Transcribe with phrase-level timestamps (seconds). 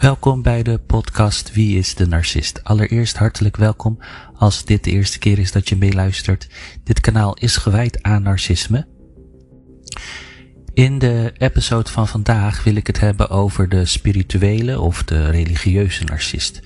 [0.00, 2.64] Welkom bij de podcast Wie is de Narcist?
[2.64, 3.98] Allereerst hartelijk welkom
[4.34, 6.48] als dit de eerste keer is dat je meeluistert.
[6.84, 8.86] Dit kanaal is gewijd aan narcisme.
[10.74, 16.04] In de episode van vandaag wil ik het hebben over de spirituele of de religieuze
[16.04, 16.60] narcist.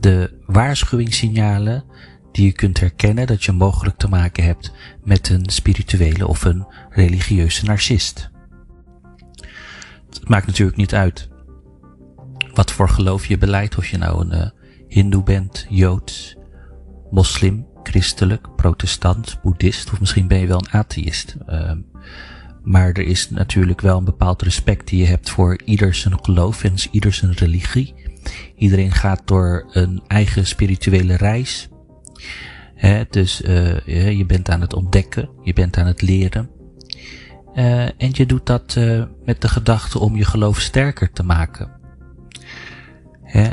[0.00, 1.84] De waarschuwingssignalen
[2.32, 4.72] die je kunt herkennen dat je mogelijk te maken hebt
[5.04, 8.30] met een spirituele of een religieuze narcist.
[10.10, 11.28] Het maakt natuurlijk niet uit
[12.58, 14.46] wat voor geloof je beleidt, of je nou een uh,
[14.88, 16.36] hindoe bent, joods,
[17.10, 21.36] moslim, christelijk, protestant, boeddhist, of misschien ben je wel een atheïst.
[21.48, 21.72] Uh,
[22.62, 26.64] maar er is natuurlijk wel een bepaald respect die je hebt voor ieder zijn geloof
[26.64, 27.94] en ieder zijn religie.
[28.56, 31.68] Iedereen gaat door een eigen spirituele reis.
[33.10, 36.50] Dus uh, je bent aan het ontdekken, je bent aan het leren.
[37.54, 38.76] Uh, en je doet dat
[39.24, 41.77] met de gedachte om je geloof sterker te maken.
[43.28, 43.48] Hè?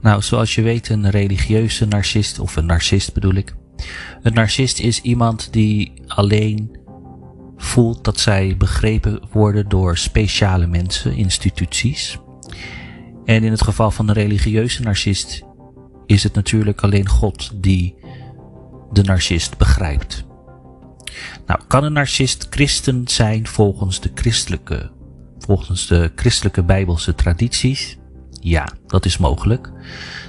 [0.00, 3.54] Nou, zoals je weet, een religieuze narcist, of een narcist bedoel ik.
[4.22, 6.78] Een narcist is iemand die alleen
[7.56, 12.18] voelt dat zij begrepen worden door speciale mensen, instituties.
[13.24, 15.42] En in het geval van een religieuze narcist
[16.06, 17.94] is het natuurlijk alleen God die
[18.92, 20.24] de narcist begrijpt.
[21.46, 24.90] Nou, kan een narcist christen zijn volgens de christelijke,
[25.38, 27.98] volgens de christelijke bijbelse tradities?
[28.40, 29.70] Ja, dat is mogelijk.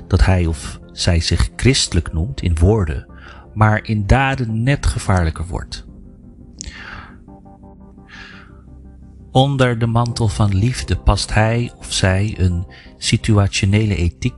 [0.08, 3.06] Dat hij of zij zich christelijk noemt in woorden,
[3.54, 5.86] maar in daden net gevaarlijker wordt.
[9.32, 12.66] Onder de mantel van liefde past hij of zij een
[12.98, 14.34] situationele ethiek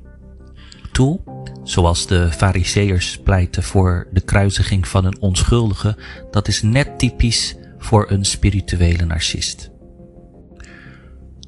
[0.91, 1.19] toe,
[1.63, 5.97] zoals de fariseërs pleiten voor de kruisiging van een onschuldige,
[6.31, 9.72] dat is net typisch voor een spirituele narcist.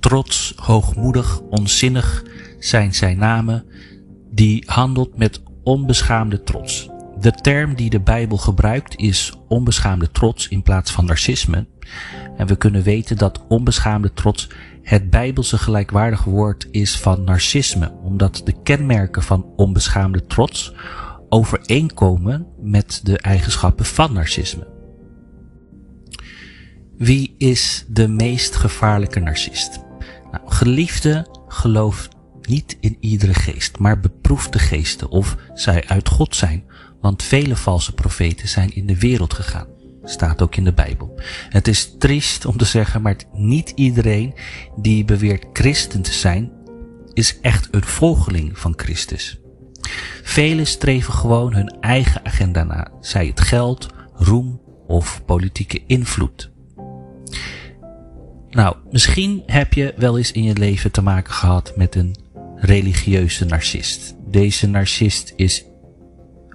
[0.05, 2.23] Trots, hoogmoedig, onzinnig
[2.59, 3.65] zijn zijn namen,
[4.31, 6.89] die handelt met onbeschaamde trots.
[7.19, 11.67] De term die de Bijbel gebruikt is onbeschaamde trots in plaats van narcisme.
[12.37, 14.49] En we kunnen weten dat onbeschaamde trots
[14.81, 20.73] het Bijbelse gelijkwaardige woord is van narcisme, omdat de kenmerken van onbeschaamde trots
[21.29, 24.67] overeenkomen met de eigenschappen van narcisme.
[26.97, 29.83] Wie is de meest gevaarlijke narcist?
[30.35, 32.09] Nou, geliefde, geloof
[32.41, 36.63] niet in iedere geest, maar beproef de geesten of zij uit God zijn,
[37.01, 39.67] want vele valse profeten zijn in de wereld gegaan.
[40.03, 41.19] Staat ook in de Bijbel.
[41.49, 44.33] Het is triest om te zeggen, maar niet iedereen
[44.75, 46.51] die beweert christen te zijn,
[47.13, 49.39] is echt een volgeling van Christus.
[50.23, 56.53] Velen streven gewoon hun eigen agenda na, zij het geld, roem of politieke invloed.
[58.55, 62.15] Nou, misschien heb je wel eens in je leven te maken gehad met een
[62.55, 64.15] religieuze narcist.
[64.27, 65.65] Deze narcist is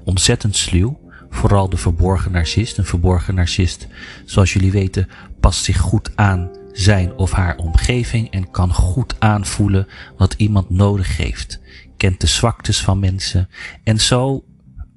[0.05, 1.01] ontzettend sluw.
[1.31, 2.79] Vooral de verborgen narcist.
[2.79, 3.87] Een verborgen narcist,
[4.25, 5.09] zoals jullie weten,
[5.41, 9.87] past zich goed aan zijn of haar omgeving en kan goed aanvoelen
[10.17, 11.61] wat iemand nodig heeft.
[11.97, 13.49] Kent de zwaktes van mensen
[13.85, 14.45] en zo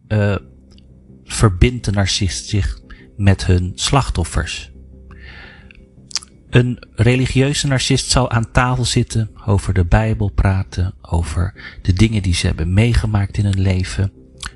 [0.07, 0.35] uh,
[1.23, 2.79] verbindt de narcist zich
[3.17, 4.72] met hun slachtoffers.
[6.53, 12.33] Een religieuze narcist zal aan tafel zitten, over de Bijbel praten, over de dingen die
[12.33, 14.11] ze hebben meegemaakt in hun leven,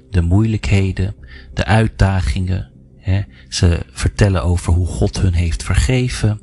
[0.09, 1.15] de moeilijkheden,
[1.53, 2.71] de uitdagingen.
[2.97, 3.21] Hè.
[3.49, 6.41] Ze vertellen over hoe God hun heeft vergeven,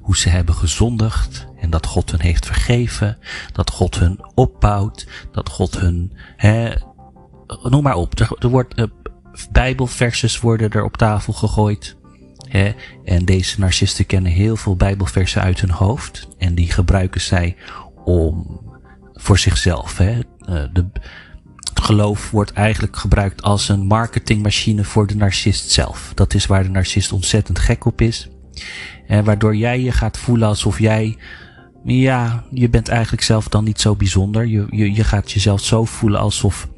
[0.00, 3.18] hoe ze hebben gezondigd en dat God hun heeft vergeven,
[3.52, 6.72] dat God hun opbouwt, dat God hun, hè,
[7.62, 8.84] noem maar op, er, er wordt, uh,
[9.52, 11.96] Bijbelverses worden er op tafel gegooid.
[13.04, 16.28] En deze narcisten kennen heel veel bijbelversen uit hun hoofd.
[16.38, 17.56] En die gebruiken zij
[18.04, 18.60] om
[19.12, 19.98] voor zichzelf.
[19.98, 20.18] Hè?
[20.38, 20.86] Eh, de,
[21.74, 26.12] het geloof wordt eigenlijk gebruikt als een marketingmachine voor de narcist zelf.
[26.14, 28.28] Dat is waar de narcist ontzettend gek op is.
[29.06, 31.16] En waardoor jij je gaat voelen alsof jij,
[31.84, 34.46] ja, je bent eigenlijk zelf dan niet zo bijzonder.
[34.46, 36.68] Je, je, je gaat jezelf zo voelen alsof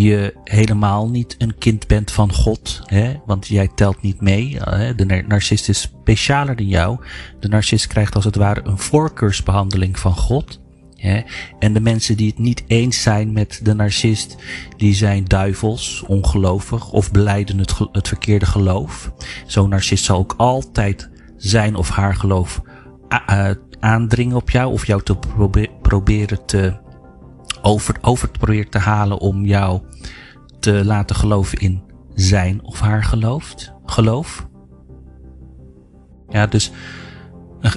[0.00, 3.14] je helemaal niet een kind bent van God, hè?
[3.26, 4.56] want jij telt niet mee.
[4.60, 4.94] Hè?
[4.94, 6.98] De narcist is specialer dan jou.
[7.40, 10.60] De narcist krijgt als het ware een voorkeursbehandeling van God.
[10.96, 11.22] Hè?
[11.58, 14.36] En de mensen die het niet eens zijn met de narcist,
[14.76, 19.12] die zijn duivels, ongelovig of beleiden het, het verkeerde geloof.
[19.46, 22.62] Zo'n narcist zal ook altijd zijn of haar geloof
[23.80, 25.16] aandringen op jou of jou te
[25.82, 26.82] proberen te
[27.64, 29.80] over, over probeert te halen om jou
[30.60, 31.82] te laten geloven in
[32.14, 34.48] zijn of haar gelooft, geloof.
[36.28, 36.70] Ja, dus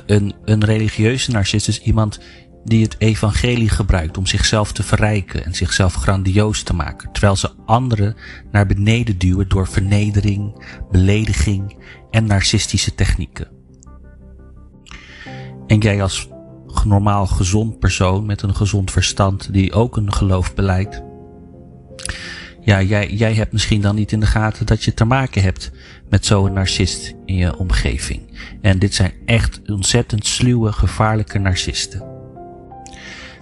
[0.06, 2.20] een, een religieuze narcist is iemand
[2.64, 7.52] die het evangelie gebruikt om zichzelf te verrijken en zichzelf grandioos te maken, terwijl ze
[7.66, 8.16] anderen
[8.52, 11.78] naar beneden duwen door vernedering, belediging
[12.12, 13.48] en narcistische technieken.
[15.68, 16.30] En jij als
[16.86, 21.04] normaal gezond persoon met een gezond verstand die ook een geloof beleidt,
[22.62, 25.72] ja, jij, jij hebt misschien dan niet in de gaten dat je te maken hebt
[26.10, 28.22] met zo'n narcist in je omgeving.
[28.62, 32.04] En dit zijn echt ontzettend sluwe, gevaarlijke narcisten.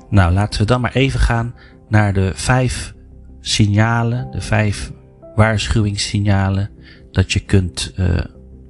[0.10, 1.56] Nou, laten we dan maar even gaan
[1.90, 2.94] naar de vijf
[3.42, 4.92] signalen, de vijf
[5.36, 6.70] waarschuwingssignalen
[7.12, 8.20] dat je kunt uh,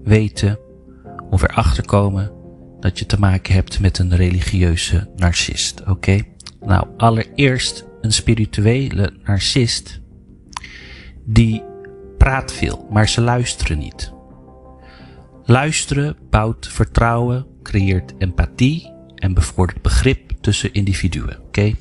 [0.03, 0.59] weten
[1.29, 2.31] of erachter komen
[2.85, 5.83] dat je te maken hebt met een religieuze narcist.
[5.87, 6.21] Oké?
[6.65, 10.01] Nou, allereerst een spirituele narcist
[11.23, 11.63] die
[12.17, 14.11] praat veel, maar ze luisteren niet.
[15.43, 21.39] Luisteren bouwt vertrouwen, creëert empathie en bevordert begrip tussen individuen.
[21.41, 21.73] Oké?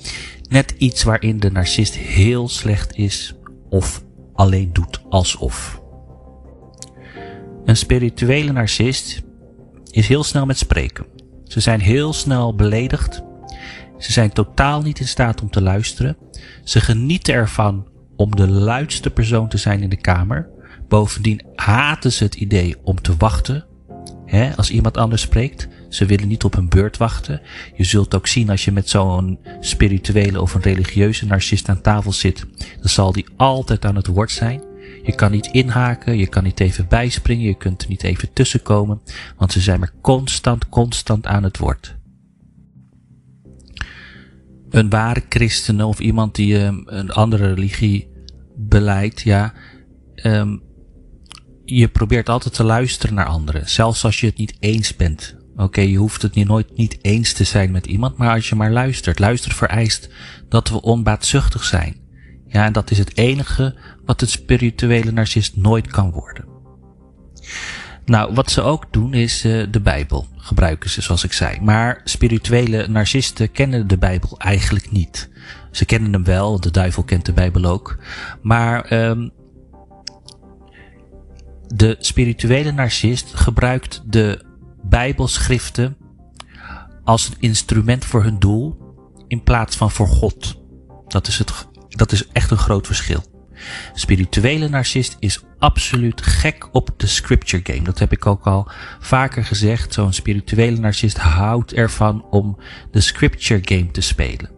[0.48, 3.34] Net iets waarin de narcist heel slecht is
[3.68, 4.04] of
[4.34, 5.82] alleen doet alsof.
[7.64, 9.22] Een spirituele narcist
[9.94, 11.06] is heel snel met spreken.
[11.44, 13.22] Ze zijn heel snel beledigd.
[13.98, 16.16] Ze zijn totaal niet in staat om te luisteren.
[16.64, 17.86] Ze genieten ervan
[18.16, 20.48] om de luidste persoon te zijn in de kamer.
[20.88, 23.64] Bovendien haten ze het idee om te wachten.
[24.26, 25.68] Hè, als iemand anders spreekt.
[25.88, 27.40] Ze willen niet op hun beurt wachten.
[27.74, 32.12] Je zult ook zien als je met zo'n spirituele of een religieuze narcist aan tafel
[32.12, 32.46] zit.
[32.80, 34.62] Dan zal die altijd aan het woord zijn.
[35.04, 39.00] Je kan niet inhaken, je kan niet even bijspringen, je kunt er niet even tussenkomen.
[39.36, 41.96] Want ze zijn maar constant, constant aan het woord
[44.74, 48.08] een ware christen of iemand die um, een andere religie
[48.56, 49.52] beleidt, ja,
[50.22, 50.62] um,
[51.64, 55.36] je probeert altijd te luisteren naar anderen, zelfs als je het niet eens bent.
[55.56, 58.54] Oké, je hoeft het niet, nooit niet eens te zijn met iemand, maar als je
[58.54, 59.18] maar luistert.
[59.18, 60.08] Luister vereist
[60.48, 61.96] dat we onbaatzuchtig zijn.
[62.54, 63.74] Ja, en dat is het enige
[64.04, 66.44] wat een spirituele narcist nooit kan worden.
[68.04, 71.60] Nou, wat ze ook doen is uh, de Bijbel gebruiken ze, zoals ik zei.
[71.60, 75.30] Maar spirituele narcisten kennen de Bijbel eigenlijk niet.
[75.70, 77.98] Ze kennen hem wel, de duivel kent de Bijbel ook.
[78.42, 79.30] Maar um,
[81.66, 84.44] de spirituele narcist gebruikt de
[84.82, 85.96] Bijbelschriften
[87.04, 88.78] als een instrument voor hun doel
[89.28, 90.62] in plaats van voor God.
[91.08, 93.24] Dat is, het, dat is echt een groot verschil.
[93.94, 97.82] Spirituele narcist is absoluut gek op de scripture game.
[97.82, 98.68] Dat heb ik ook al
[99.00, 99.92] vaker gezegd.
[99.92, 102.58] Zo'n spirituele narcist houdt ervan om
[102.90, 104.50] de scripture game te spelen.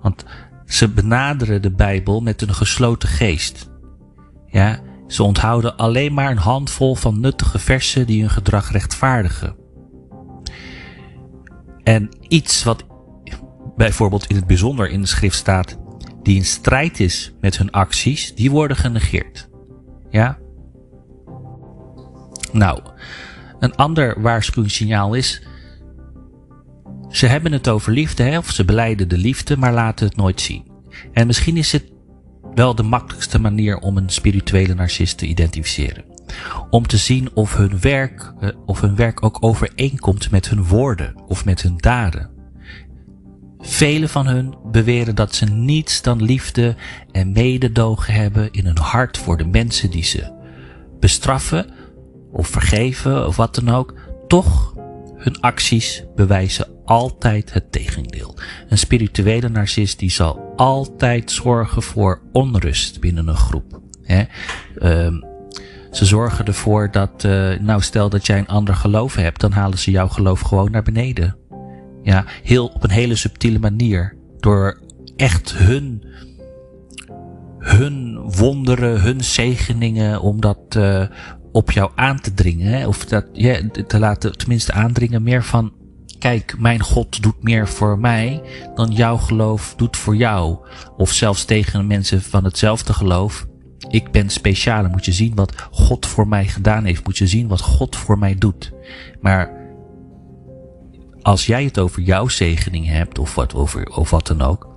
[0.00, 0.24] Want
[0.66, 3.70] ze benaderen de Bijbel met een gesloten geest.
[4.46, 9.56] Ja, ze onthouden alleen maar een handvol van nuttige versen die hun gedrag rechtvaardigen.
[11.82, 12.84] En iets wat
[13.76, 15.78] bijvoorbeeld in het bijzonder in de schrift staat,
[16.24, 19.48] die in strijd is met hun acties, die worden genegeerd.
[20.10, 20.38] Ja?
[22.52, 22.80] Nou,
[23.58, 25.42] een ander waarschuwingssignaal is,
[27.10, 30.40] ze hebben het over liefde, hè, of ze beleiden de liefde, maar laten het nooit
[30.40, 30.66] zien.
[31.12, 31.84] En misschien is het
[32.54, 36.04] wel de makkelijkste manier om een spirituele narcist te identificeren.
[36.70, 41.14] Om te zien of hun werk, eh, of hun werk ook overeenkomt met hun woorden
[41.26, 42.33] of met hun daden.
[43.66, 46.74] Velen van hun beweren dat ze niets dan liefde
[47.12, 50.32] en mededogen hebben in hun hart voor de mensen die ze
[51.00, 51.66] bestraffen
[52.32, 53.94] of vergeven of wat dan ook.
[54.26, 54.74] Toch,
[55.16, 58.36] hun acties bewijzen altijd het tegendeel.
[58.68, 63.80] Een spirituele narcist die zal altijd zorgen voor onrust binnen een groep.
[64.02, 64.24] Hè?
[64.82, 65.24] Um,
[65.90, 69.78] ze zorgen ervoor dat, uh, nou stel dat jij een ander geloof hebt, dan halen
[69.78, 71.36] ze jouw geloof gewoon naar beneden.
[72.04, 74.16] Ja, heel, op een hele subtiele manier.
[74.38, 74.80] Door
[75.16, 76.04] echt hun,
[77.58, 81.06] hun wonderen, hun zegeningen, om dat uh,
[81.52, 82.72] op jou aan te dringen.
[82.72, 82.86] Hè?
[82.86, 85.72] Of dat, ja, te laten tenminste aandringen meer van,
[86.18, 88.42] kijk, mijn God doet meer voor mij
[88.74, 90.58] dan jouw geloof doet voor jou.
[90.96, 93.46] Of zelfs tegen mensen van hetzelfde geloof.
[93.88, 94.88] Ik ben speciaal.
[94.88, 97.04] Moet je zien wat God voor mij gedaan heeft.
[97.04, 98.72] Moet je zien wat God voor mij doet.
[99.20, 99.63] Maar
[101.24, 104.68] als jij het over jouw zegening hebt, of wat, over, of wat dan ook,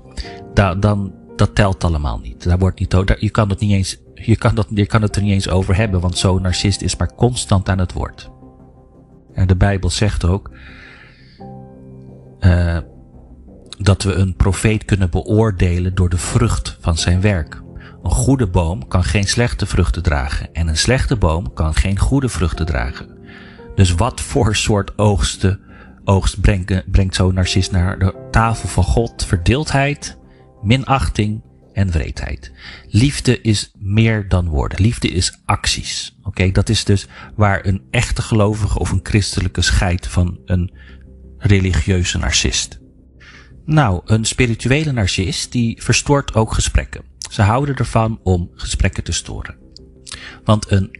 [0.53, 2.43] da, dan, dat telt allemaal niet.
[2.43, 5.15] Daar wordt niet, daar, je kan het niet eens, je kan, dat, je kan het
[5.15, 8.29] er niet eens over hebben, want zo'n narcist is maar constant aan het woord.
[9.33, 10.51] En de Bijbel zegt ook,
[12.39, 12.77] uh,
[13.77, 17.61] dat we een profeet kunnen beoordelen door de vrucht van zijn werk.
[18.03, 22.29] Een goede boom kan geen slechte vruchten dragen en een slechte boom kan geen goede
[22.29, 23.17] vruchten dragen.
[23.75, 25.65] Dus wat voor soort oogsten
[26.07, 30.17] oogst brengt, brengt zo'n narcist naar de tafel van God verdeeldheid,
[30.61, 31.41] minachting
[31.73, 32.51] en wreedheid.
[32.87, 34.81] Liefde is meer dan woorden.
[34.81, 36.17] Liefde is acties.
[36.23, 40.73] Oké, dat is dus waar een echte gelovige of een christelijke scheidt van een
[41.37, 42.79] religieuze narcist.
[43.65, 47.03] Nou, een spirituele narcist die verstoort ook gesprekken.
[47.29, 49.57] Ze houden ervan om gesprekken te storen.
[50.43, 50.99] Want een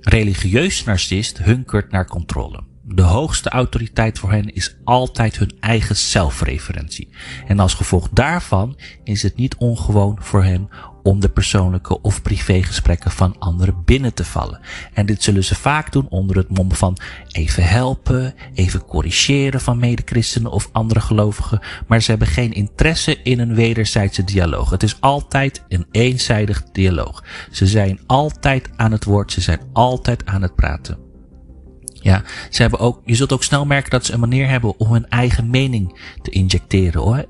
[0.00, 2.64] religieus narcist hunkert naar controle.
[2.88, 7.08] De hoogste autoriteit voor hen is altijd hun eigen zelfreferentie.
[7.46, 10.68] En als gevolg daarvan is het niet ongewoon voor hen
[11.02, 14.60] om de persoonlijke of privégesprekken van anderen binnen te vallen.
[14.92, 16.96] En dit zullen ze vaak doen onder het mom van
[17.30, 23.38] even helpen, even corrigeren van medechristenen of andere gelovigen, maar ze hebben geen interesse in
[23.38, 24.70] een wederzijdse dialoog.
[24.70, 27.24] Het is altijd een eenzijdig dialoog.
[27.50, 31.05] Ze zijn altijd aan het woord, ze zijn altijd aan het praten.
[32.06, 34.92] Ja, ze hebben ook, je zult ook snel merken dat ze een manier hebben om
[34.92, 37.24] hun eigen mening te injecteren hoor,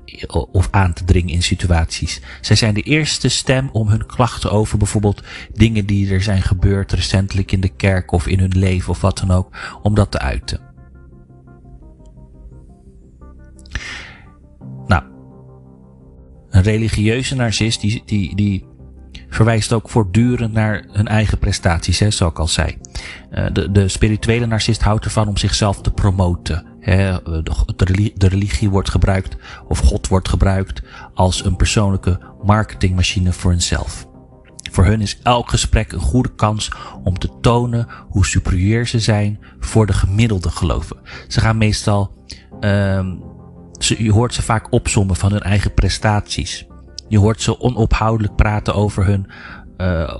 [0.51, 2.21] of aan te dringen in situaties.
[2.41, 6.91] Zij zijn de eerste stem om hun klachten over bijvoorbeeld dingen die er zijn gebeurd
[6.91, 10.19] recentelijk in de kerk of in hun leven of wat dan ook, om dat te
[10.19, 10.59] uiten.
[14.87, 15.03] Nou,
[16.49, 18.66] een religieuze narcist die, die, die
[19.29, 22.77] verwijst ook voortdurend naar hun eigen prestaties, hè, zoals ik al zei.
[23.31, 26.65] Uh, de, de spirituele narcist houdt ervan om zichzelf te promoten.
[26.79, 27.21] Hè.
[27.23, 29.35] De, religie, de religie wordt gebruikt,
[29.67, 30.81] of God wordt gebruikt,
[31.13, 34.07] als een persoonlijke marketingmachine voor hunzelf.
[34.71, 36.71] Voor hun is elk gesprek een goede kans
[37.03, 40.97] om te tonen hoe superieur ze zijn voor de gemiddelde geloven.
[41.27, 42.25] Ze gaan meestal,
[42.59, 43.23] um,
[43.79, 46.66] ze, je hoort ze vaak opzommen van hun eigen prestaties.
[47.07, 49.27] Je hoort ze onophoudelijk praten over hun,
[49.77, 50.19] uh,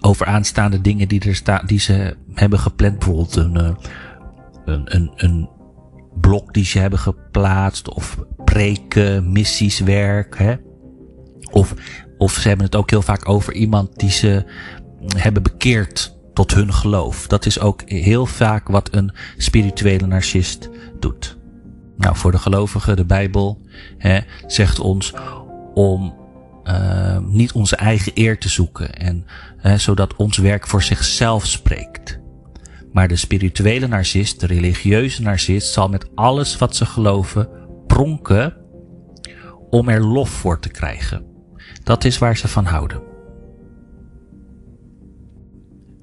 [0.00, 2.98] over aanstaande dingen die er staan, die ze hebben gepland.
[2.98, 3.70] Bijvoorbeeld een, uh,
[4.64, 5.48] een, een, een
[6.20, 10.54] blok die ze hebben geplaatst, of preken, missieswerk, hè.
[11.50, 11.74] Of,
[12.18, 14.44] of ze hebben het ook heel vaak over iemand die ze
[15.16, 17.26] hebben bekeerd tot hun geloof.
[17.26, 21.38] Dat is ook heel vaak wat een spirituele narcist doet.
[21.96, 23.60] Nou, voor de gelovigen, de Bijbel
[23.98, 25.14] hè, zegt ons
[25.74, 26.14] om
[26.64, 29.26] uh, niet onze eigen eer te zoeken en
[29.62, 32.20] uh, zodat ons werk voor zichzelf spreekt.
[32.92, 37.48] Maar de spirituele narcist, de religieuze narcist, zal met alles wat ze geloven
[37.86, 38.56] pronken
[39.70, 41.24] om er lof voor te krijgen.
[41.82, 43.02] Dat is waar ze van houden.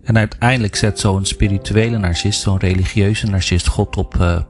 [0.04, 4.42] En uiteindelijk zet zo'n spirituele narcist, zo'n religieuze narcist, God op, uh,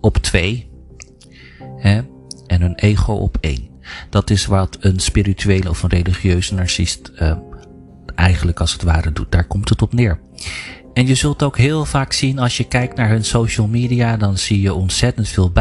[0.00, 0.70] op twee.
[1.76, 2.00] Hè,
[2.46, 3.75] en hun ego op één.
[4.10, 7.32] Dat is wat een spirituele of een religieuze narcist uh,
[8.14, 9.32] eigenlijk als het ware doet.
[9.32, 10.20] Daar komt het op neer.
[10.92, 14.38] En je zult ook heel vaak zien als je kijkt naar hun social media, dan
[14.38, 15.52] zie je ontzettend veel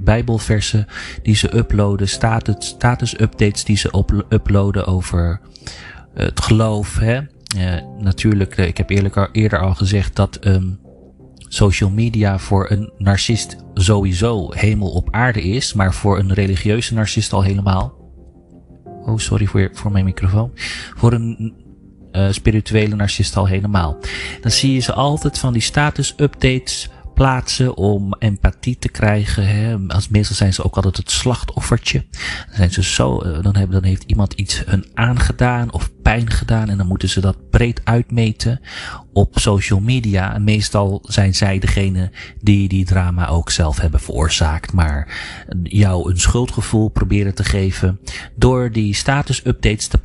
[0.00, 0.86] bijbelversen
[1.22, 5.40] die ze uploaden, status, updates die ze uploaden over
[6.14, 6.98] het geloof.
[6.98, 7.20] Hè?
[7.56, 10.78] Uh, natuurlijk, ik heb eerlijk eerder al gezegd dat um,
[11.54, 17.32] social media voor een narcist sowieso hemel op aarde is, maar voor een religieuze narcist
[17.32, 17.94] al helemaal.
[18.84, 20.50] Oh, sorry voor, voor mijn microfoon.
[20.96, 21.54] Voor een
[22.12, 23.98] uh, spirituele narcist al helemaal.
[24.40, 29.46] Dan zie je ze altijd van die status updates plaatsen om empathie te krijgen.
[29.46, 29.76] Hè.
[29.88, 32.04] Als meestal zijn ze ook altijd het slachtoffertje.
[32.46, 36.30] Dan zijn ze zo, uh, dan, hebben, dan heeft iemand iets hun aangedaan of pijn
[36.30, 38.60] gedaan en dan moeten ze dat breed uitmeten
[39.12, 40.34] op social media.
[40.34, 45.08] En meestal zijn zij degene die die drama ook zelf hebben veroorzaakt, maar
[45.62, 48.00] jou een schuldgevoel proberen te geven
[48.36, 49.98] door die status updates te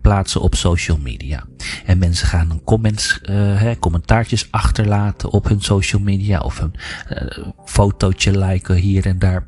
[0.00, 1.44] plaatsen op social media.
[1.86, 6.74] En mensen gaan comments, uh, commentaartjes achterlaten op hun social media of een
[7.12, 9.46] uh, fotootje liken hier en daar.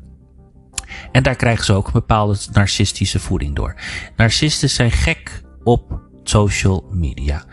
[1.11, 3.75] En daar krijgen ze ook een bepaalde narcistische voeding door.
[4.15, 7.45] Narcisten zijn gek op social media.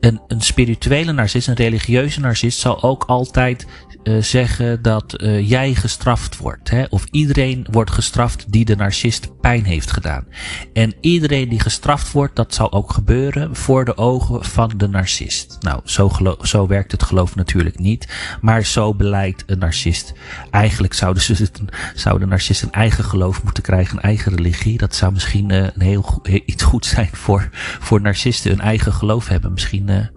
[0.00, 3.66] Een, een spirituele narcist, een religieuze narcist, zal ook altijd
[4.06, 6.70] uh, zeggen dat uh, jij gestraft wordt.
[6.70, 6.84] Hè?
[6.88, 10.26] Of iedereen wordt gestraft die de narcist pijn heeft gedaan.
[10.72, 15.56] En iedereen die gestraft wordt, dat zal ook gebeuren voor de ogen van de narcist.
[15.60, 16.10] Nou, zo,
[16.42, 18.08] zo werkt het geloof natuurlijk niet.
[18.40, 20.12] Maar zo beleidt een narcist.
[20.50, 21.60] Eigenlijk zouden ze het,
[21.94, 24.78] zou de narcist een eigen geloof moeten krijgen, een eigen religie.
[24.78, 27.48] Dat zou misschien uh, een heel, iets goed zijn voor,
[27.80, 28.52] voor narcisten.
[28.52, 29.52] Een eigen geloof hebben.
[29.52, 30.10] Misschien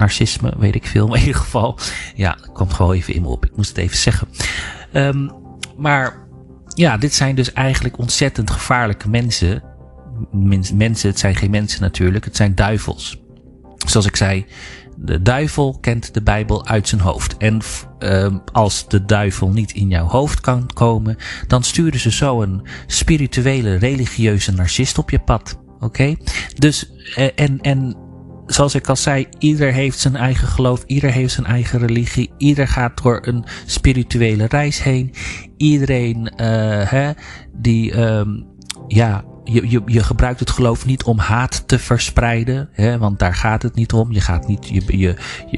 [0.00, 1.06] narcisme, weet ik veel.
[1.14, 1.78] In ieder geval,
[2.14, 3.44] ja, dat komt gewoon even in me op.
[3.44, 4.28] Ik moest het even zeggen.
[4.92, 5.30] Um,
[5.76, 6.28] maar
[6.74, 9.62] ja, dit zijn dus eigenlijk ontzettend gevaarlijke mensen.
[10.74, 13.18] mensen, het zijn geen mensen natuurlijk, het zijn duivels.
[13.86, 14.46] zoals ik zei,
[14.96, 17.36] de duivel kent de Bijbel uit zijn hoofd.
[17.36, 17.60] En
[17.98, 21.16] uh, als de duivel niet in jouw hoofd kan komen,
[21.46, 25.58] dan sturen ze zo een spirituele, religieuze narcist op je pad.
[25.80, 26.16] Oké?
[26.54, 27.96] Dus, uh, en, en
[28.52, 32.68] zoals ik al zei, ieder heeft zijn eigen geloof, ieder heeft zijn eigen religie, ieder
[32.68, 35.14] gaat door een spirituele reis heen.
[35.56, 37.10] Iedereen, uh, hè,
[37.52, 38.46] die, um,
[38.88, 43.34] ja, je, je, je gebruikt het geloof niet om haat te verspreiden, hè, want daar
[43.34, 44.12] gaat het niet om.
[44.12, 45.16] Je, gaat niet, je, je,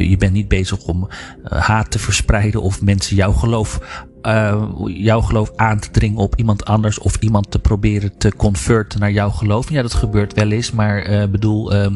[0.09, 3.81] je bent niet bezig om uh, haat te verspreiden of mensen jouw geloof,
[4.23, 9.01] uh, jouw geloof aan te dringen op iemand anders of iemand te proberen te converten
[9.01, 9.71] naar jouw geloof.
[9.71, 11.87] Ja, dat gebeurt wel eens, maar uh, bedoel, uh,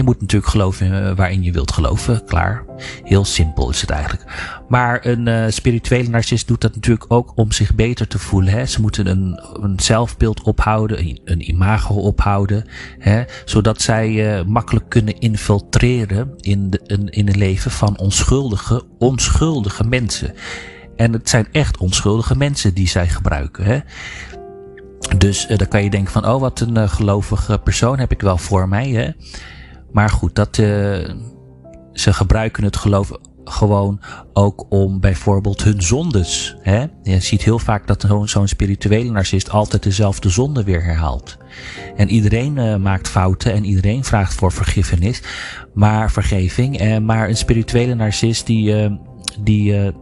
[0.00, 2.24] je moet natuurlijk geloven waarin je wilt geloven.
[2.24, 2.64] Klaar.
[3.04, 4.24] Heel simpel is het eigenlijk.
[4.68, 8.52] Maar een uh, spirituele narcist doet dat natuurlijk ook om zich beter te voelen.
[8.52, 8.66] Hè.
[8.66, 12.64] Ze moeten een, een zelfbeeld ophouden, een, een imago ophouden.
[12.98, 16.80] Hè, zodat zij uh, makkelijk kunnen infiltreren in, de,
[17.26, 20.34] het leven van onschuldige, onschuldige mensen.
[20.96, 23.64] En het zijn echt onschuldige mensen die zij gebruiken.
[23.64, 23.78] Hè.
[25.18, 28.68] Dus dan kan je denken van, oh wat een gelovige persoon heb ik wel voor
[28.68, 28.90] mij.
[28.90, 29.10] Hè?
[29.92, 30.66] Maar goed, dat, uh,
[31.92, 33.12] ze gebruiken het geloof
[33.44, 34.00] gewoon
[34.32, 36.56] ook om bijvoorbeeld hun zondes.
[36.62, 36.86] Hè?
[37.02, 41.36] Je ziet heel vaak dat zo'n zo spirituele narcist altijd dezelfde zonde weer herhaalt.
[41.96, 45.22] En iedereen uh, maakt fouten en iedereen vraagt voor vergiffenis,
[45.74, 46.82] maar vergeving.
[46.82, 48.92] Uh, maar een spirituele narcist die, uh,
[49.40, 49.92] die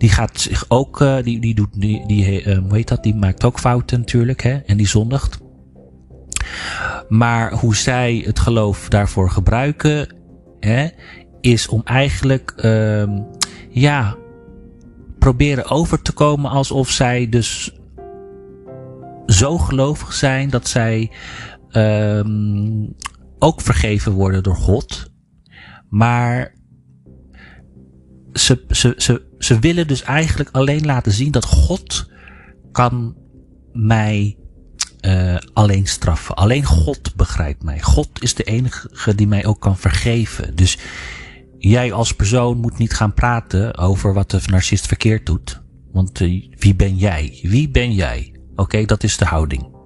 [0.00, 3.14] die gaat zich ook, uh, die, die doet, die, die uh, hoe heet dat, die
[3.14, 5.38] maakt ook fouten natuurlijk, hè, en die zondigt.
[7.08, 10.16] Maar hoe zij het geloof daarvoor gebruiken,
[10.60, 10.88] hè,
[11.40, 13.26] is om eigenlijk, um,
[13.70, 14.16] ja,
[15.18, 17.78] proberen over te komen alsof zij dus
[19.26, 21.10] zo gelovig zijn dat zij
[21.72, 22.94] um,
[23.38, 25.10] ook vergeven worden door God.
[25.88, 26.54] Maar
[28.32, 32.10] ze, ze, ze, ze willen dus eigenlijk alleen laten zien dat God
[32.72, 33.16] kan
[33.72, 34.38] mij
[35.06, 36.34] uh, alleen straffen.
[36.34, 37.80] Alleen God begrijpt mij.
[37.80, 40.56] God is de enige die mij ook kan vergeven.
[40.56, 40.78] Dus
[41.58, 45.60] jij als persoon moet niet gaan praten over wat de narcist verkeerd doet.
[45.92, 47.38] Want uh, wie ben jij?
[47.42, 48.34] Wie ben jij?
[48.56, 49.79] Oké, dat is de houding.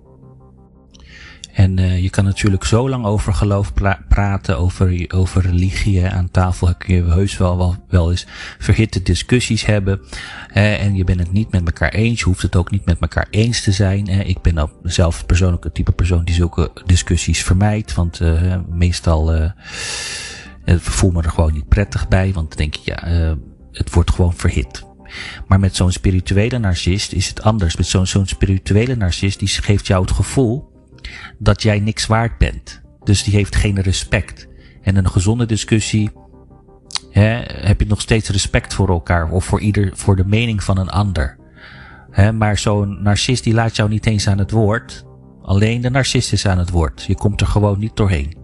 [1.55, 3.73] En uh, je kan natuurlijk zo lang over geloof
[4.09, 6.09] praten, over, over religie.
[6.09, 8.27] Aan tafel kun je heus wel, wel, wel eens
[8.59, 10.01] verhitte discussies hebben.
[10.53, 12.19] En je bent het niet met elkaar eens.
[12.19, 14.07] Je hoeft het ook niet met elkaar eens te zijn.
[14.07, 17.95] Ik ben zelf persoonlijk een type persoon die zulke discussies vermijdt.
[17.95, 19.51] Want uh, meestal uh,
[20.65, 22.33] voel me er gewoon niet prettig bij.
[22.33, 23.37] Want dan denk ik, ja,
[23.73, 24.85] het wordt gewoon verhit.
[25.47, 27.77] Maar met zo'n spirituele narcist is het anders.
[27.77, 30.73] Met zo'n zo'n spirituele narcist die geeft jou het gevoel
[31.39, 32.83] dat jij niks waard bent.
[33.03, 34.49] Dus die heeft geen respect.
[34.83, 36.11] En een gezonde discussie
[37.11, 40.79] hè, heb je nog steeds respect voor elkaar of voor ieder, voor de mening van
[40.79, 41.37] een ander.
[42.11, 45.05] Hè, maar zo'n narcist die laat jou niet eens aan het woord.
[45.43, 47.03] Alleen de narcist is aan het woord.
[47.03, 48.37] Je komt er gewoon niet doorheen.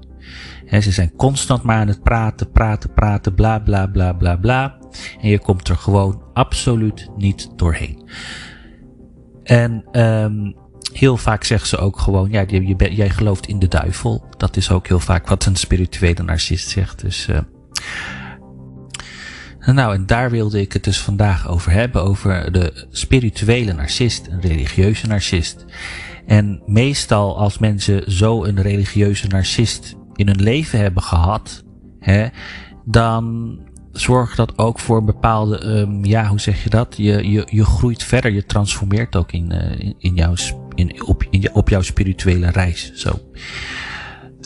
[0.64, 4.78] Hè, ze zijn constant maar aan het praten, praten, praten, bla bla bla bla bla.
[5.20, 8.08] En je komt er gewoon absoluut niet doorheen.
[9.42, 10.54] En um,
[10.92, 14.24] heel vaak zeggen ze ook gewoon, ja, je, je, jij gelooft in de duivel.
[14.36, 17.00] Dat is ook heel vaak wat een spirituele narcist zegt.
[17.00, 17.38] Dus, uh,
[19.74, 24.40] nou, en daar wilde ik het dus vandaag over hebben, over de spirituele narcist, een
[24.40, 25.64] religieuze narcist.
[26.26, 31.64] En meestal als mensen zo een religieuze narcist in hun leven hebben gehad,
[32.00, 32.26] hè,
[32.84, 33.58] dan
[33.92, 36.94] zorgt dat ook voor bepaalde, um, ja, hoe zeg je dat?
[36.96, 40.34] Je, je, je groeit verder, je transformeert ook in, uh, in, jouw
[40.74, 42.92] in, op, in, op jouw spirituele reis.
[42.94, 43.20] Zo.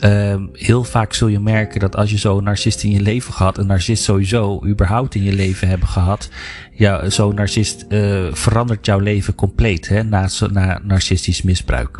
[0.03, 3.57] Um, heel vaak zul je merken dat als je zo'n narcist in je leven gehad,
[3.57, 6.29] een narcist sowieso überhaupt in je leven hebben gehad,
[6.71, 11.99] ja, zo'n narcist uh, verandert jouw leven compleet hè, na, na narcistisch misbruik.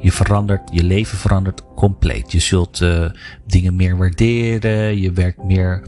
[0.00, 2.32] Je verandert, je leven verandert compleet.
[2.32, 3.04] Je zult uh,
[3.46, 5.82] dingen meer waarderen, je werkt meer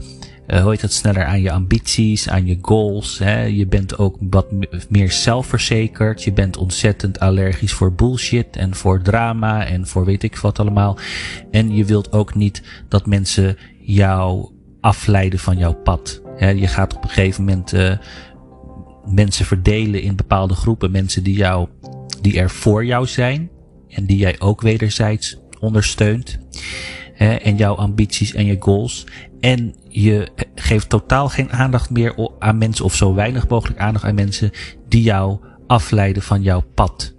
[0.53, 3.19] uh, hoe dat, sneller aan je ambities, aan je goals.
[3.19, 3.41] Hè?
[3.41, 4.47] Je bent ook wat
[4.89, 6.23] meer zelfverzekerd.
[6.23, 10.97] Je bent ontzettend allergisch voor bullshit en voor drama en voor weet ik wat allemaal.
[11.51, 14.49] En je wilt ook niet dat mensen jou
[14.81, 16.21] afleiden van jouw pad.
[16.35, 16.49] Hè?
[16.49, 17.97] Je gaat op een gegeven moment uh,
[19.05, 20.91] mensen verdelen in bepaalde groepen.
[20.91, 21.67] Mensen die, jou,
[22.21, 23.49] die er voor jou zijn
[23.89, 26.39] en die jij ook wederzijds ondersteunt.
[27.19, 27.35] Hè?
[27.35, 29.05] En jouw ambities en je goals.
[29.39, 34.15] En je geeft totaal geen aandacht meer aan mensen, of zo weinig mogelijk aandacht aan
[34.15, 34.51] mensen
[34.87, 37.13] die jou afleiden van jouw pad.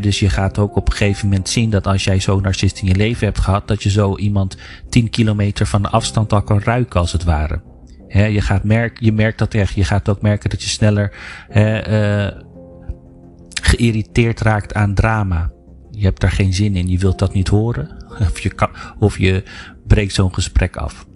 [0.00, 2.88] Dus je gaat ook op een gegeven moment zien dat als jij zo'n narcist in
[2.88, 4.56] je leven hebt gehad, dat je zo iemand
[4.88, 7.60] 10 kilometer van de afstand al kan ruiken als het ware.
[8.08, 9.74] Je, gaat merk, je merkt dat echt.
[9.74, 11.12] Je gaat ook merken dat je sneller
[11.48, 11.88] he,
[12.26, 12.40] uh,
[13.62, 15.50] geïrriteerd raakt aan drama.
[15.90, 16.88] Je hebt daar geen zin in.
[16.88, 18.03] Je wilt dat niet horen.
[18.20, 19.42] Of je, kan, of je
[19.86, 21.06] breekt zo'n gesprek af.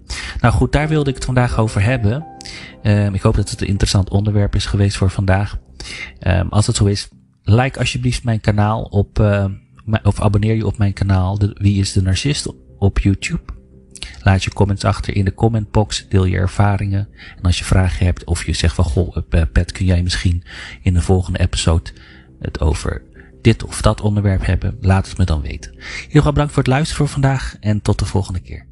[0.41, 2.25] Nou goed, daar wilde ik het vandaag over hebben.
[2.83, 5.57] Um, ik hoop dat het een interessant onderwerp is geweest voor vandaag.
[6.27, 7.09] Um, als het zo is,
[7.43, 9.45] like alsjeblieft mijn kanaal op, uh,
[10.03, 13.53] of abonneer je op mijn kanaal, de, Wie is de Narcist, op YouTube.
[14.21, 17.07] Laat je comments achter in de commentbox, deel je ervaringen.
[17.37, 20.43] En als je vragen hebt of je zegt van, goh, eh, Pet, kun jij misschien
[20.81, 21.91] in de volgende episode
[22.39, 23.01] het over
[23.41, 25.75] dit of dat onderwerp hebben, laat het me dan weten.
[25.77, 28.68] Heel erg bedankt voor het luisteren voor vandaag en tot de volgende keer.